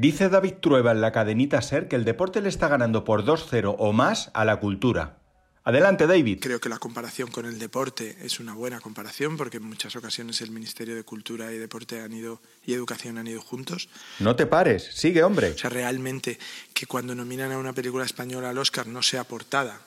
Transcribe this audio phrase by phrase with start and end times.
[0.00, 3.76] Dice David Trueba en la cadenita Ser que el deporte le está ganando por 2-0
[3.78, 5.18] o más a la cultura.
[5.62, 6.38] Adelante, David.
[6.40, 10.40] Creo que la comparación con el deporte es una buena comparación porque en muchas ocasiones
[10.40, 13.90] el Ministerio de Cultura y Deporte han ido y Educación han ido juntos.
[14.20, 15.50] No te pares, sigue, hombre.
[15.50, 16.38] O sea, realmente
[16.72, 19.82] que cuando nominan a una película española al Oscar no sea portada,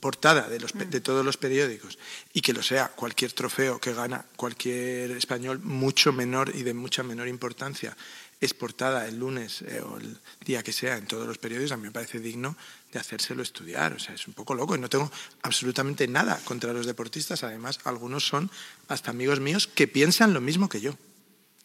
[0.00, 1.98] portada de, los, de todos los periódicos
[2.32, 7.02] y que lo sea cualquier trofeo que gana cualquier español mucho menor y de mucha
[7.02, 7.96] menor importancia
[8.42, 11.76] es portada el lunes eh, o el día que sea en todos los periódicos, a
[11.76, 12.56] mí me parece digno
[12.92, 13.92] de hacérselo estudiar.
[13.92, 15.10] O sea, es un poco loco y no tengo
[15.42, 17.44] absolutamente nada contra los deportistas.
[17.44, 18.50] Además, algunos son
[18.88, 20.96] hasta amigos míos que piensan lo mismo que yo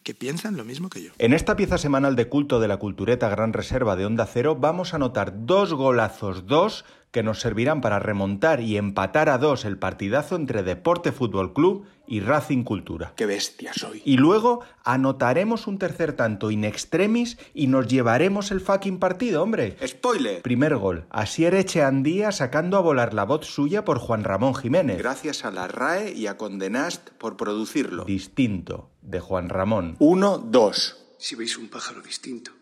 [0.04, 1.10] que piensan lo mismo que yo.
[1.18, 4.94] En esta pieza semanal de culto de la cultureta Gran Reserva de Onda Cero vamos
[4.94, 9.78] a notar dos golazos, dos que nos servirán para remontar y empatar a dos el
[9.78, 13.12] partidazo entre Deporte Fútbol Club y Racing Cultura.
[13.16, 14.02] ¡Qué bestia soy!
[14.04, 19.76] Y luego anotaremos un tercer tanto in extremis y nos llevaremos el fucking partido, hombre.
[19.86, 20.42] ¡Spoiler!
[20.42, 21.06] Primer gol.
[21.10, 24.98] Asier Echeandía sacando a volar la voz suya por Juan Ramón Jiménez.
[24.98, 28.04] Gracias a la RAE y a Condenast por producirlo.
[28.04, 29.96] Distinto, de Juan Ramón.
[29.98, 31.04] Uno, dos.
[31.18, 32.52] Si veis un pájaro distinto,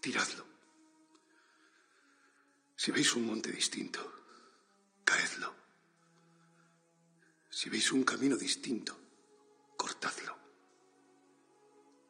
[0.00, 0.49] tiradlo.
[2.80, 4.00] Si veis un monte distinto,
[5.04, 5.54] caedlo.
[7.50, 8.96] Si veis un camino distinto,
[9.76, 10.34] cortadlo.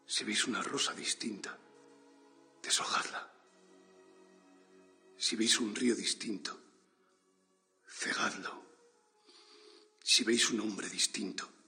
[0.07, 1.59] Si veis una rosa distinta,
[2.63, 3.23] deshojadla.
[5.17, 6.55] Si veis un río distinto,
[7.89, 8.55] cegadlo.
[9.99, 11.60] Si veis un hombre distinto,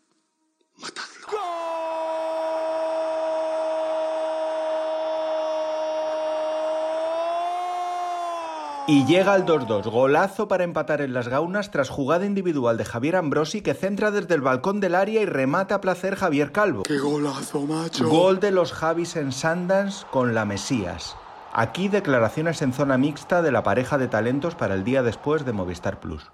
[8.88, 13.14] Y llega el 2-2, golazo para empatar en las gaunas tras jugada individual de Javier
[13.16, 16.82] Ambrosi que centra desde el balcón del área y remata a placer Javier Calvo.
[16.82, 18.08] ¡Qué golazo, macho!
[18.08, 21.16] Gol de los Javis en Sandans con la Mesías.
[21.52, 25.52] Aquí declaraciones en zona mixta de la pareja de talentos para el día después de
[25.52, 26.32] Movistar Plus.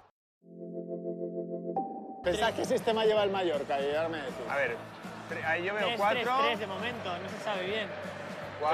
[2.23, 3.79] ¿Pensás qué sistema lleva el Mallorca?
[3.79, 4.33] Y ahora me decís.
[4.49, 4.75] A ver,
[5.45, 6.21] ahí yo veo 3, cuatro.
[6.23, 7.87] 3, 3 de momento, no se sabe bien.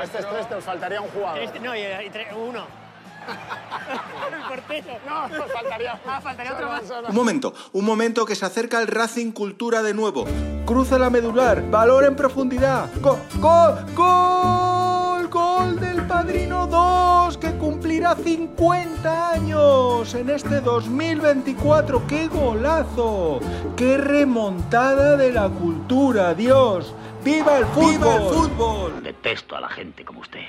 [0.03, 1.37] Este es tres, te os faltaría un jugador.
[1.51, 2.84] Tres- no, y, y tres- uno.
[3.27, 4.99] El portero.
[5.07, 5.99] No, nos faltaría.
[6.07, 6.83] Ah, faltaría otro más.
[7.09, 10.25] Un momento, un momento que se acerca el Racing Cultura de nuevo.
[10.65, 12.89] Cruza la medular, valor en profundidad.
[13.01, 13.85] Go- ¡Gol!
[13.95, 15.27] ¡Gol!
[15.29, 17.37] ¡Gol del Padrino 2!
[17.37, 22.07] Que cumplirá 50 años en este 2024.
[22.07, 23.39] ¡Qué golazo!
[23.75, 26.33] ¡Qué remontada de la cultura!
[26.33, 26.93] ¡Dios!
[27.23, 27.91] ¡Viva el fútbol!
[27.91, 29.03] ¡Viva el fútbol!
[29.03, 30.41] Detesto a la gente como usted.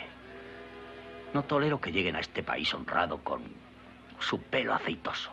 [1.36, 3.42] No tolero que lleguen a este país honrado con
[4.20, 5.30] su pelo aceitoso,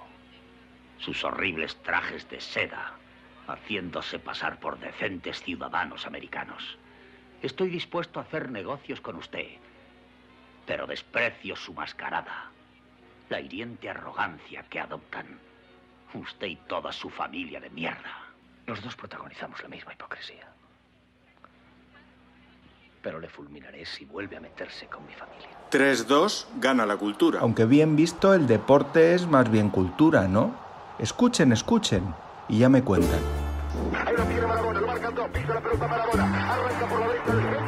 [0.98, 2.92] sus horribles trajes de seda,
[3.48, 6.78] haciéndose pasar por decentes ciudadanos americanos.
[7.42, 9.48] Estoy dispuesto a hacer negocios con usted,
[10.66, 12.52] pero desprecio su mascarada,
[13.30, 15.40] la hiriente arrogancia que adoptan
[16.14, 18.28] usted y toda su familia de mierda.
[18.66, 20.50] Los dos protagonizamos la misma hipocresía.
[23.04, 25.50] Pero le fulminaré si vuelve a meterse con mi familia.
[25.70, 27.42] 3-2, gana la cultura.
[27.42, 30.56] Aunque bien visto, el deporte es más bien cultura, ¿no?
[30.98, 32.16] Escuchen, escuchen.
[32.48, 33.20] Y ya me cuentan.
[33.94, 37.34] Ahí lo tiene Marabona, lo marcan dos, pisa la pelota Marabona, arranca por la derecha
[37.34, 37.63] del